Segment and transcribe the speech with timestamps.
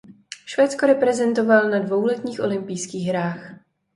[0.45, 3.53] Švédsko reprezentoval na dvou letních olympijských hrách.